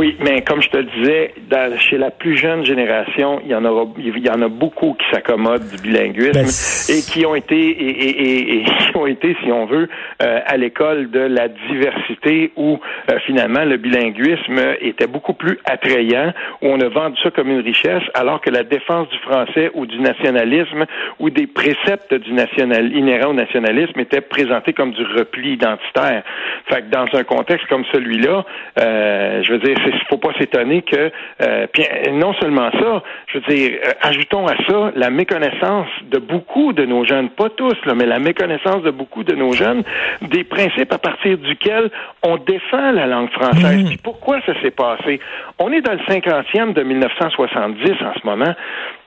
Oui, 0.00 0.16
mais 0.18 0.40
comme 0.40 0.62
je 0.62 0.70
te 0.70 0.78
le 0.78 0.84
disais, 0.84 1.34
chez 1.76 1.98
la 1.98 2.10
plus 2.10 2.34
jeune 2.34 2.64
génération, 2.64 3.38
il 3.44 3.50
y 3.50 3.54
en 3.54 3.66
aura, 3.66 3.84
il 3.98 4.26
y 4.26 4.30
en 4.30 4.40
a 4.40 4.48
beaucoup 4.48 4.94
qui 4.94 5.04
s'accommodent 5.12 5.68
du 5.68 5.76
bilinguisme 5.76 6.32
ben, 6.32 6.46
et 6.88 7.02
qui 7.02 7.26
ont 7.26 7.34
été 7.34 7.58
et, 7.58 8.08
et, 8.08 8.56
et, 8.56 8.64
qui 8.90 8.96
ont 8.96 9.06
été, 9.06 9.36
si 9.44 9.52
on 9.52 9.66
veut, 9.66 9.90
euh, 10.22 10.40
à 10.46 10.56
l'école 10.56 11.10
de 11.10 11.20
la 11.20 11.48
diversité 11.48 12.50
où 12.56 12.78
euh, 13.10 13.18
finalement 13.26 13.66
le 13.66 13.76
bilinguisme 13.76 14.58
était 14.80 15.06
beaucoup 15.06 15.34
plus 15.34 15.58
attrayant, 15.66 16.32
où 16.62 16.68
on 16.68 16.80
a 16.80 16.88
vendu 16.88 17.20
ça 17.22 17.30
comme 17.30 17.50
une 17.50 17.60
richesse, 17.60 18.02
alors 18.14 18.40
que 18.40 18.48
la 18.48 18.62
défense 18.62 19.06
du 19.10 19.18
français 19.18 19.70
ou 19.74 19.84
du 19.84 20.00
nationalisme 20.00 20.86
ou 21.18 21.28
des 21.28 21.46
préceptes 21.46 22.14
du 22.14 22.32
national 22.32 22.90
inhérents 22.96 23.32
au 23.32 23.34
nationalisme 23.34 24.00
étaient 24.00 24.22
présentés 24.22 24.72
comme 24.72 24.92
du 24.92 25.04
repli 25.04 25.52
identitaire. 25.52 26.22
Fait 26.70 26.80
que 26.80 26.90
dans 26.90 27.04
un 27.12 27.24
contexte 27.24 27.66
comme 27.66 27.84
celui-là, 27.92 28.46
euh, 28.80 29.42
je 29.42 29.52
veux 29.52 29.58
dire 29.58 29.76
il 29.92 30.06
faut 30.08 30.18
pas 30.18 30.32
s'étonner 30.38 30.82
que 30.82 31.10
euh, 31.42 31.66
non 32.12 32.32
seulement 32.34 32.70
ça, 32.72 33.02
je 33.28 33.38
veux 33.38 33.54
dire, 33.54 33.78
euh, 33.84 33.92
ajoutons 34.02 34.46
à 34.46 34.56
ça 34.68 34.92
la 34.94 35.10
méconnaissance 35.10 35.88
de 36.10 36.18
beaucoup 36.18 36.72
de 36.72 36.84
nos 36.84 37.04
jeunes, 37.04 37.30
pas 37.30 37.48
tous, 37.50 37.76
là, 37.84 37.94
mais 37.94 38.06
la 38.06 38.18
méconnaissance 38.18 38.82
de 38.82 38.90
beaucoup 38.90 39.24
de 39.24 39.34
nos 39.34 39.52
jeunes 39.52 39.82
des 40.22 40.44
principes 40.44 40.92
à 40.92 40.98
partir 40.98 41.38
duquel 41.38 41.90
on 42.22 42.36
défend 42.36 42.92
la 42.92 43.06
langue 43.06 43.30
française. 43.30 43.84
Mmh. 43.84 43.86
Puis 43.86 43.98
pourquoi 43.98 44.40
ça 44.46 44.52
s'est 44.60 44.70
passé? 44.70 45.20
On 45.58 45.72
est 45.72 45.80
dans 45.80 45.92
le 45.92 46.00
cinquantième 46.08 46.72
de 46.72 46.82
1970 46.82 47.90
en 48.02 48.20
ce 48.20 48.26
moment. 48.26 48.54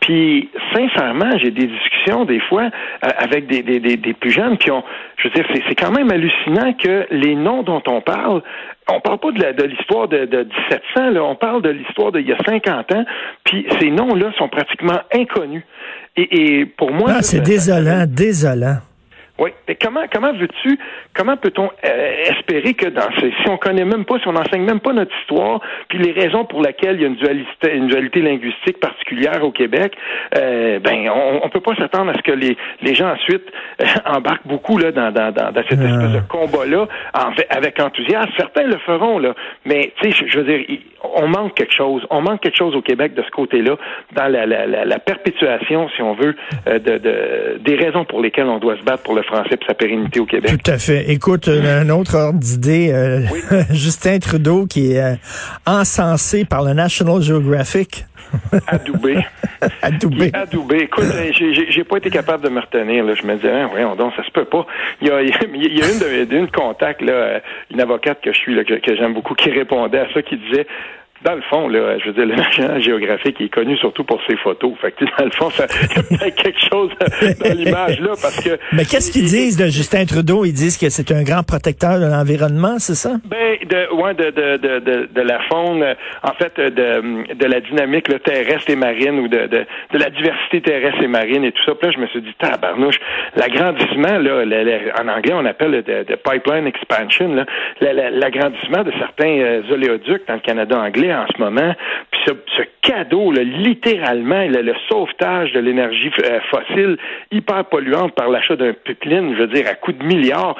Puis, 0.03 0.49
sincèrement, 0.73 1.37
j'ai 1.37 1.51
des 1.51 1.67
discussions 1.67 2.25
des 2.25 2.41
fois 2.41 2.63
euh, 2.63 3.09
avec 3.17 3.47
des, 3.47 3.63
des, 3.63 3.79
des, 3.79 4.13
plus 4.13 4.31
jeunes, 4.31 4.57
puis 4.57 4.69
on, 4.69 4.83
je 5.15 5.29
veux 5.29 5.33
dire, 5.33 5.45
c'est 5.65 5.75
quand 5.75 5.91
même 5.91 6.11
hallucinant 6.11 6.73
que 6.73 7.07
les 7.09 7.35
noms 7.35 7.63
dont 7.63 7.81
on 7.87 8.01
parle, 8.01 8.41
on 8.89 8.99
parle 8.99 9.19
pas 9.19 9.31
de 9.31 9.63
l'histoire 9.63 10.09
de, 10.09 10.25
de, 10.25 10.39
1700, 10.39 11.11
là, 11.11 11.23
on 11.23 11.35
parle 11.35 11.61
de 11.61 11.69
l'histoire 11.69 12.11
d'il 12.11 12.27
y 12.27 12.33
a 12.33 12.37
50 12.45 12.91
ans, 12.91 13.05
puis 13.45 13.65
ces 13.79 13.91
noms-là 13.91 14.33
sont 14.37 14.49
pratiquement 14.49 14.99
inconnus. 15.13 15.63
Et, 16.17 16.59
et 16.59 16.65
pour 16.65 16.91
moi... 16.91 17.11
Ah, 17.15 17.21
c'est 17.21 17.39
désolant, 17.39 18.03
désolant. 18.05 18.79
Oui. 19.43 19.51
Mais 19.67 19.75
comment 19.75 20.03
comment 20.11 20.31
veux-tu 20.33 20.79
comment 21.13 21.35
peut-on 21.37 21.69
euh, 21.85 22.23
espérer 22.31 22.73
que 22.73 22.87
dans 22.87 23.09
ces 23.19 23.31
si 23.43 23.49
on 23.49 23.57
connaît 23.57 23.83
même 23.85 24.05
pas, 24.05 24.17
si 24.19 24.27
on 24.27 24.31
n'enseigne 24.33 24.63
même 24.63 24.79
pas 24.79 24.93
notre 24.93 25.13
histoire, 25.21 25.59
puis 25.89 25.97
les 25.97 26.11
raisons 26.13 26.45
pour 26.45 26.61
lesquelles 26.61 26.95
il 26.95 27.01
y 27.01 27.05
a 27.05 27.07
une 27.07 27.15
dualité 27.15 27.73
une 27.73 27.87
dualité 27.87 28.21
linguistique 28.21 28.79
particulière 28.79 29.43
au 29.43 29.51
Québec, 29.51 29.93
euh, 30.37 30.79
ben 30.79 31.09
on, 31.09 31.41
on 31.43 31.49
peut 31.49 31.59
pas 31.59 31.75
s'attendre 31.75 32.11
à 32.11 32.13
ce 32.13 32.21
que 32.21 32.31
les 32.31 32.55
les 32.81 32.95
gens 32.95 33.11
ensuite 33.11 33.43
euh, 33.81 33.85
embarquent 34.05 34.47
beaucoup 34.47 34.77
là 34.77 34.91
dans 34.91 35.11
dans 35.11 35.31
dans, 35.31 35.51
cette 35.69 35.79
Ah. 35.81 35.89
espèce 35.89 36.11
de 36.21 36.27
combat 36.29 36.65
là 36.65 36.87
avec 37.49 37.79
enthousiasme. 37.79 38.31
Certains 38.37 38.63
le 38.63 38.77
feront 38.77 39.19
là, 39.19 39.33
mais 39.65 39.91
tu 40.01 40.11
sais 40.11 40.17
je, 40.25 40.31
je 40.31 40.39
veux 40.39 40.45
dire 40.45 40.65
on 41.15 41.27
manque 41.27 41.55
quelque 41.55 41.73
chose. 41.73 42.05
On 42.11 42.21
manque 42.21 42.39
quelque 42.39 42.55
chose 42.57 42.75
au 42.77 42.81
Québec 42.81 43.13
de 43.13 43.23
ce 43.23 43.31
côté-là 43.31 43.75
dans 44.13 44.27
la, 44.29 44.45
la, 44.45 44.65
la, 44.67 44.85
la 44.85 44.99
perpétuation, 44.99 45.89
si 45.89 46.01
on 46.01 46.13
veut, 46.13 46.33
de, 46.65 46.97
de 46.97 47.57
des 47.59 47.75
raisons 47.75 48.05
pour 48.05 48.21
lesquelles 48.21 48.47
on 48.47 48.59
doit 48.59 48.77
se 48.77 48.83
battre 48.83 49.03
pour 49.03 49.13
le 49.13 49.21
français 49.23 49.32
et 49.51 49.57
sa 49.67 49.73
pérennité 49.73 50.19
au 50.19 50.25
Québec. 50.25 50.51
Tout 50.63 50.71
à 50.71 50.77
fait. 50.77 51.09
Écoute, 51.11 51.47
euh, 51.47 51.81
un 51.81 51.89
autre 51.89 52.15
ordre 52.15 52.39
d'idée, 52.39 52.91
euh, 52.91 53.21
Oui. 53.31 53.39
Justin 53.71 54.19
Trudeau 54.19 54.65
qui 54.65 54.93
est 54.93 55.01
euh, 55.01 55.15
encensé 55.65 56.45
par 56.45 56.63
le 56.63 56.73
National 56.73 57.21
Geographic. 57.21 58.05
Adoubé. 58.67 59.17
Adoubé. 59.81 60.31
Qui- 60.31 60.35
Adoubé. 60.37 60.77
Écoute, 60.83 61.05
j'ai- 61.69 61.83
pas 61.83 61.97
été 61.97 62.09
capable 62.09 62.43
de 62.43 62.49
me 62.49 62.59
retenir. 62.61 63.03
Là. 63.03 63.13
Je 63.19 63.25
me 63.27 63.35
disais, 63.35 63.51
hein, 63.51 63.67
voyons 63.69 63.95
donc, 63.95 64.13
ça 64.15 64.23
se 64.23 64.31
peut 64.31 64.45
pas. 64.45 64.65
Il 65.01 65.07
y 65.07 65.11
a, 65.11 65.21
il 65.21 65.29
y 65.29 65.79
une, 65.79 66.25
de, 66.27 66.35
une 66.35 66.49
contact, 66.49 67.01
là, 67.01 67.41
une 67.71 67.81
avocate 67.81 68.21
que 68.21 68.31
je 68.33 68.37
suis, 68.37 68.55
là, 68.55 68.63
que, 68.63 68.73
que 68.75 68.95
j'aime 68.95 69.13
beaucoup, 69.13 69.35
qui 69.35 69.51
répondait 69.51 69.99
à 69.99 70.07
ça, 70.13 70.21
qui 70.21 70.37
disait, 70.37 70.65
dans 71.23 71.35
le 71.35 71.41
fond, 71.49 71.67
là, 71.67 71.97
je 71.99 72.05
veux 72.07 72.13
dire, 72.13 72.25
le 72.25 72.35
National 72.35 72.81
Geographic 72.81 73.35
il 73.39 73.45
est 73.45 73.49
connu 73.49 73.77
surtout 73.77 74.03
pour 74.03 74.19
ses 74.27 74.35
photos. 74.37 74.73
Fait 74.81 74.91
que, 74.91 75.05
dans 75.17 75.25
le 75.25 75.31
fond, 75.31 75.49
ça, 75.49 75.65
il 75.69 75.95
y 75.95 75.99
a 75.99 76.03
peut-être 76.03 76.35
quelque 76.35 76.59
chose 76.71 76.91
dans 77.39 77.53
l'image, 77.55 77.99
là, 77.99 78.09
parce 78.21 78.39
que... 78.43 78.57
Mais 78.71 78.85
qu'est-ce 78.85 79.11
qu'ils 79.11 79.23
disent 79.25 79.57
de 79.57 79.65
Justin 79.65 80.05
Trudeau? 80.05 80.45
Ils 80.45 80.53
disent 80.53 80.77
que 80.77 80.89
c'est 80.89 81.11
un 81.11 81.23
grand 81.23 81.43
protecteur 81.43 81.99
de 81.99 82.05
l'environnement, 82.05 82.79
c'est 82.79 82.95
ça? 82.95 83.11
Ben, 83.25 83.57
de, 83.67 83.93
ouais, 83.95 84.13
de, 84.13 84.31
de, 84.31 84.57
de, 84.57 84.79
de, 84.79 85.09
de 85.13 85.21
la 85.21 85.39
faune, 85.51 85.83
en 86.23 86.33
fait, 86.33 86.59
de, 86.59 87.33
de 87.33 87.45
la 87.45 87.59
dynamique 87.61 88.07
là, 88.09 88.19
terrestre 88.19 88.69
et 88.69 88.75
marine 88.75 89.19
ou 89.19 89.27
de, 89.27 89.47
de, 89.47 89.65
de 89.93 89.97
la 89.97 90.09
diversité 90.09 90.61
terrestre 90.61 91.01
et 91.01 91.07
marine 91.07 91.43
et 91.45 91.51
tout 91.51 91.63
ça. 91.65 91.73
Puis 91.75 91.87
là, 91.87 91.93
je 91.95 92.01
me 92.01 92.07
suis 92.07 92.21
dit, 92.21 92.33
tabarnouche, 92.39 92.97
l'agrandissement, 93.35 94.17
là, 94.17 94.45
la- 94.45 94.63
la- 94.63 95.01
en 95.01 95.07
anglais, 95.07 95.33
on 95.33 95.45
appelle 95.45 95.71
le 95.71 95.81
de, 95.83 96.15
pipeline 96.15 96.67
expansion, 96.67 97.33
la- 97.81 98.09
l'agrandissement 98.09 98.83
de 98.83 98.91
certains 98.99 99.37
euh, 99.39 99.61
oléoducs 99.71 100.27
dans 100.27 100.35
le 100.35 100.39
Canada 100.39 100.77
anglais 100.79 101.12
en 101.13 101.25
ce 101.27 101.41
moment, 101.41 101.73
puis 102.11 102.21
ce, 102.27 102.63
cadeau, 102.81 103.31
là, 103.31 103.43
littéralement, 103.43 104.45
le, 104.45 104.61
le 104.61 104.73
sauvetage 104.89 105.51
de 105.53 105.59
l'énergie 105.59 106.11
euh, 106.23 106.39
fossile 106.51 106.97
hyper 107.31 107.65
polluante 107.65 108.13
par 108.13 108.29
l'achat 108.29 108.55
d'un 108.55 108.73
pipeline, 108.73 109.33
je 109.35 109.41
veux 109.41 109.47
dire, 109.47 109.65
à 109.67 109.75
coût 109.75 109.93
de 109.93 110.03
milliards, 110.03 110.55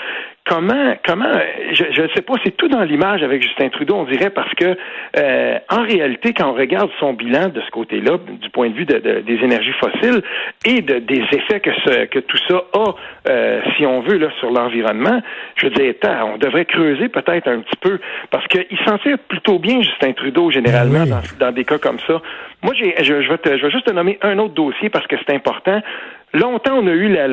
comment, 0.46 0.96
comment, 1.06 1.32
je 1.72 2.02
ne 2.02 2.08
sais 2.10 2.22
pas, 2.22 2.34
c'est 2.44 2.56
tout 2.58 2.68
dans 2.68 2.84
l'image 2.84 3.24
avec 3.24 3.42
Justin 3.42 3.70
Trudeau, 3.70 3.96
on 3.96 4.04
dirait, 4.04 4.30
parce 4.30 4.54
que 4.56 4.76
euh, 5.18 5.58
en 5.70 5.84
réalité, 5.84 6.34
quand 6.34 6.50
on 6.50 6.54
regarde 6.54 6.90
son 7.00 7.14
bilan 7.14 7.48
de 7.50 7.62
ce 7.62 7.72
côté-là, 7.72 8.18
du 8.42 8.50
point 8.50 8.70
de 8.70 8.74
vue 8.76 8.86
de, 8.86 8.98
de- 9.00 9.22
des 9.22 9.36
énergies 9.44 9.72
fossiles 9.80 10.22
et 10.66 10.82
de, 10.82 11.00
des 11.00 11.24
effets 11.32 11.60
que, 11.62 11.72
ce, 11.86 12.06
que 12.06 12.20
tout 12.20 12.38
ça 12.50 12.62
a, 12.74 12.96
euh, 13.30 13.62
si 13.78 13.86
on 13.86 14.02
veut, 14.02 14.18
là, 14.18 14.28
sur 14.40 14.52
l'environnement, 14.52 15.22
je 15.56 15.68
veux 15.68 15.72
dire, 15.74 15.94
on 16.34 16.38
devrait 16.38 16.66
creuser 16.66 17.08
peut-être 17.10 17.48
un 17.48 17.60
petit 17.62 17.78
peu, 17.80 18.00
parce 18.30 18.46
qu'il 18.48 18.78
s'en 18.86 18.98
tire 18.98 19.18
plutôt 19.28 19.60
bien, 19.60 19.82
Justin 19.82 20.12
Trudeau, 20.14 20.52
généralement, 20.52 21.04
Oui. 21.04 21.10
dans, 21.10 21.46
dans 21.48 21.52
des 21.54 21.64
cas 21.64 21.78
comme 21.78 22.00
ça. 22.06 22.22
Moi, 22.62 22.74
j'ai, 22.78 22.94
je, 23.04 23.22
je, 23.22 23.30
vais 23.30 23.38
te- 23.38 23.58
je 23.58 23.62
vais 23.66 23.72
juste 23.72 23.86
te 23.86 23.92
nommer 23.92 24.18
un 24.22 24.38
autre 24.40 24.54
dossier 24.54 24.90
parce 24.90 25.08
que 25.08 25.16
c'est 25.26 25.34
important. 25.36 25.82
Longtemps, 26.34 26.80
on 26.80 26.88
a 26.88 26.92
eu 26.92 27.10
la, 27.10 27.28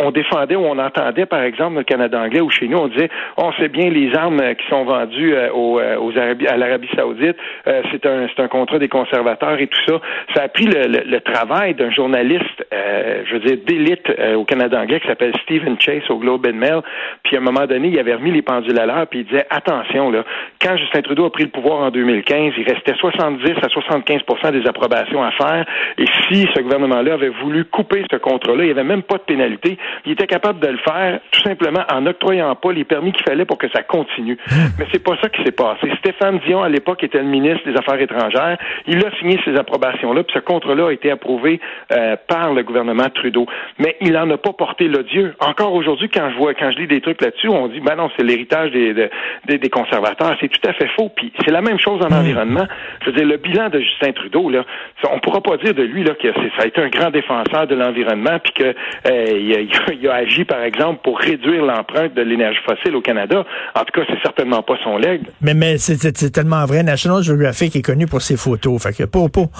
on, 0.00 0.10
défendait 0.10 0.56
ou 0.56 0.64
on 0.64 0.76
entendait, 0.78 1.24
par 1.24 1.42
exemple, 1.42 1.76
le 1.76 1.84
Canada 1.84 2.20
anglais 2.20 2.40
ou 2.40 2.50
chez 2.50 2.66
nous, 2.66 2.78
on 2.78 2.88
disait, 2.88 3.08
on 3.36 3.52
sait 3.52 3.68
bien 3.68 3.90
les 3.90 4.12
armes 4.16 4.40
euh, 4.40 4.54
qui 4.54 4.66
sont 4.68 4.84
vendues 4.84 5.34
euh, 5.36 5.52
aux, 5.52 5.78
euh, 5.78 5.96
aux 5.98 6.10
Arabie- 6.18 6.48
à 6.48 6.56
l'Arabie 6.56 6.88
Saoudite, 6.96 7.36
c'est 7.64 8.04
un, 8.06 8.26
c'est 8.34 8.42
un 8.42 8.48
contrat 8.48 8.80
des 8.80 8.88
conservateurs 8.88 9.60
et 9.60 9.68
tout 9.68 9.80
ça. 9.86 10.00
Ça 10.34 10.42
a 10.42 10.48
pris 10.48 10.66
le, 10.66 11.20
travail 11.20 11.74
d'un 11.74 11.90
journaliste, 11.90 12.66
euh, 12.72 13.22
je 13.24 13.34
veux 13.34 13.40
dire, 13.40 13.58
d'élite 13.64 14.12
au 14.36 14.44
Canada 14.44 14.80
anglais 14.80 14.98
qui 14.98 15.06
s'appelle 15.06 15.32
Stephen 15.44 15.80
Chase 15.80 16.02
au 16.10 16.18
Globe 16.18 16.46
and 16.46 16.56
Mail. 16.56 16.80
Puis 17.22 17.36
à 17.36 17.38
un 17.38 17.42
moment 17.42 17.66
donné, 17.66 17.88
il 17.88 17.98
avait 17.98 18.14
remis 18.14 18.32
les 18.32 18.42
pendules 18.42 18.78
à 18.78 18.86
l'heure, 18.86 19.06
puis 19.06 19.20
il 19.20 19.26
disait, 19.26 19.46
attention 19.48 20.10
là, 20.10 20.24
quand 20.60 20.76
Justin 20.76 21.02
Trudeau 21.02 21.26
a 21.26 21.30
pris 21.30 21.44
le 21.44 21.50
pouvoir 21.50 21.80
en 21.82 21.90
2015, 21.90 22.54
il 22.58 22.64
restait 22.64 22.94
70 22.98 23.52
à 23.62 23.68
75% 23.68 24.50
des 24.52 24.66
approbations 24.66 25.22
à 25.22 25.30
faire. 25.30 25.64
Et 25.98 26.06
si 26.28 26.46
ce 26.54 26.60
gouvernement-là 26.60 27.14
avait 27.14 27.28
voulu 27.28 27.64
couper 27.64 28.02
ce 28.10 28.16
contrat-là, 28.24 28.62
il 28.64 28.66
n'y 28.66 28.70
avait 28.72 28.84
même 28.94 29.02
pas 29.02 29.16
de 29.16 29.22
pénalité. 29.22 29.76
Il 30.06 30.12
était 30.12 30.26
capable 30.26 30.58
de 30.60 30.68
le 30.68 30.78
faire 30.78 31.20
tout 31.30 31.42
simplement 31.42 31.84
en 31.92 32.00
n'octroyant 32.00 32.54
pas 32.54 32.72
les 32.72 32.84
permis 32.84 33.12
qu'il 33.12 33.24
fallait 33.24 33.44
pour 33.44 33.58
que 33.58 33.68
ça 33.74 33.82
continue. 33.82 34.38
Mais 34.78 34.86
c'est 34.92 35.02
pas 35.04 35.16
ça 35.20 35.28
qui 35.28 35.42
s'est 35.44 35.52
passé. 35.52 35.90
Stéphane 35.98 36.40
Dion, 36.46 36.62
à 36.62 36.68
l'époque, 36.68 37.04
était 37.04 37.18
le 37.18 37.24
ministre 37.28 37.68
des 37.70 37.76
Affaires 37.76 38.00
étrangères. 38.00 38.56
Il 38.86 38.98
a 39.04 39.10
signé 39.18 39.38
ces 39.44 39.54
approbations-là, 39.56 40.22
puis 40.24 40.34
ce 40.34 40.40
contrat-là 40.40 40.88
a 40.88 40.92
été 40.92 41.10
approuvé 41.10 41.60
euh, 41.92 42.16
par 42.26 42.52
le 42.54 42.62
gouvernement 42.62 43.08
Trudeau. 43.14 43.46
Mais 43.78 43.96
il 44.00 44.12
n'en 44.12 44.28
a 44.30 44.36
pas 44.38 44.52
porté 44.52 44.88
l'odieux. 44.88 45.34
Encore 45.40 45.74
aujourd'hui, 45.74 46.08
quand 46.08 46.30
je 46.30 46.36
vois, 46.36 46.54
quand 46.54 46.70
je 46.72 46.78
lis 46.78 46.86
des 46.86 47.00
trucs 47.00 47.20
là-dessus, 47.20 47.48
on 47.48 47.68
dit, 47.68 47.80
ben 47.80 47.96
non, 47.96 48.10
c'est 48.16 48.24
l'héritage 48.24 48.70
des, 48.70 48.94
de- 48.94 49.10
des, 49.46 49.58
des 49.58 49.70
conservateurs. 49.70 50.34
C'est 50.40 50.48
tout 50.48 50.68
à 50.68 50.72
fait 50.72 50.88
faux. 50.96 51.10
Puis 51.14 51.32
c'est 51.44 51.50
la 51.52 51.60
même 51.60 51.78
chose 51.78 52.00
en 52.04 52.12
environnement. 52.14 52.66
Je 53.02 53.10
veux 53.10 53.16
dire, 53.16 53.26
le 53.26 53.36
bilan 53.36 53.68
de 53.68 53.80
Justin 53.80 54.12
Trudeau, 54.12 54.48
là, 54.50 54.64
on 55.12 55.18
pourra 55.20 55.40
pas 55.42 55.56
dire 55.58 55.74
de 55.74 55.82
lui 55.82 56.02
là 56.04 56.14
que 56.14 56.32
ça 56.32 56.62
a 56.62 56.66
été 56.66 56.80
un 56.80 56.88
grand 56.88 57.10
défenseur 57.10 57.66
de 57.66 57.74
l'environnement, 57.74 58.04
puis 58.42 58.52
que 58.54 58.74
euh, 59.06 60.10
a, 60.10 60.14
agi, 60.14 60.44
par 60.44 60.62
exemple, 60.62 61.00
pour 61.02 61.18
réduire 61.18 61.64
l'empreinte 61.64 62.14
de 62.14 62.22
l'énergie 62.22 62.58
fossile 62.64 62.96
au 62.96 63.00
Canada. 63.00 63.44
En 63.74 63.80
tout 63.84 64.00
cas, 64.00 64.06
c'est 64.08 64.20
certainement 64.22 64.62
pas 64.62 64.76
son 64.82 64.96
leg. 64.98 65.22
Mais, 65.40 65.54
mais 65.54 65.78
c'est- 65.78 66.30
tellement 66.30 66.64
vrai. 66.66 66.82
National 66.82 67.22
Geographic 67.22 67.76
est 67.76 67.82
connu 67.82 68.06
pour 68.06 68.22
ses 68.22 68.36
photos. 68.36 68.82
Fait 68.82 68.92
que 68.96 69.04
pour, 69.04 69.30
pour, 69.30 69.50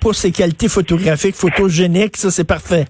pour 0.00 0.14
ses 0.14 0.32
qualités 0.32 0.68
photographiques, 0.68 1.34
photogéniques, 1.34 2.16
ça, 2.16 2.30
c'est 2.30 2.46
parfait. 2.46 2.84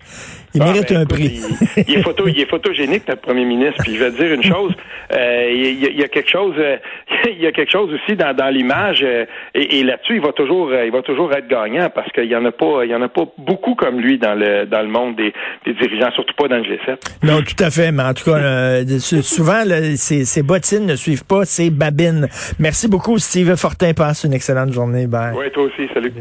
Il 0.54 0.62
Ah, 0.62 0.66
mérite 0.72 0.88
ben, 0.92 1.00
un 1.02 1.06
prix. 1.06 1.40
Il, 1.76 1.84
il 1.88 1.98
est 1.98 2.02
photo, 2.02 2.26
il 2.26 2.40
est 2.40 2.48
photogénique, 2.50 3.06
notre 3.08 3.20
premier 3.20 3.44
ministre. 3.44 3.82
Puis 3.84 3.94
je 3.96 4.02
vais 4.04 4.10
te 4.10 4.16
dire 4.20 4.32
une 4.34 4.42
chose, 4.42 4.72
euh, 5.12 5.48
il, 5.52 5.80
y 5.80 5.86
a, 5.86 5.90
il 5.90 5.98
y 6.00 6.02
a 6.02 6.08
quelque 6.08 6.28
chose, 6.28 6.54
euh, 6.58 6.76
il 7.30 7.40
y 7.40 7.46
a 7.46 7.52
quelque 7.52 7.70
chose 7.70 7.90
aussi 7.94 8.16
dans, 8.16 8.34
dans 8.34 8.48
l'image, 8.48 9.00
euh, 9.04 9.26
et, 9.54 9.78
et 9.78 9.84
là-dessus, 9.84 10.16
il 10.16 10.20
va 10.20 10.32
toujours, 10.32 10.72
il 10.74 10.90
va 10.90 11.02
toujours 11.02 11.32
être 11.34 11.46
gagnant 11.46 11.88
parce 11.94 12.10
qu'il 12.12 12.24
y 12.24 12.34
en 12.34 12.44
a 12.44 12.50
pas, 12.52 12.84
il 12.84 12.90
y 12.90 12.94
en 12.94 13.02
a 13.02 13.08
pas 13.08 13.22
beaucoup 13.38 13.74
comme 13.76 14.00
lui 14.00 14.18
dans 14.18 14.34
le 14.34 14.66
dans 14.66 14.82
le 14.82 14.88
monde 14.88 15.14
des, 15.16 15.32
des 15.66 15.74
dirigeants, 15.74 16.10
surtout 16.12 16.34
pas 16.34 16.48
dans 16.48 16.56
le 16.56 16.64
G7. 16.64 16.96
Non, 17.22 17.42
tout 17.42 17.62
à 17.62 17.70
fait. 17.70 17.92
Mais 17.92 18.02
en 18.02 18.14
tout 18.14 18.24
cas, 18.24 18.82
sou- 18.98 19.22
souvent, 19.22 19.62
là, 19.64 19.96
ces, 19.96 20.24
ces 20.24 20.42
bottines 20.42 20.86
ne 20.86 20.96
suivent 20.96 21.24
pas 21.26 21.44
ces 21.44 21.70
babines. 21.70 22.28
Merci 22.58 22.88
beaucoup, 22.88 23.18
Steve 23.18 23.54
Fortin. 23.56 23.92
Passe 23.94 24.24
une 24.24 24.32
excellente 24.34 24.72
journée. 24.72 25.06
Bye. 25.06 25.34
Ouais, 25.34 25.50
toi 25.50 25.64
aussi, 25.64 25.88
salut. 25.94 26.12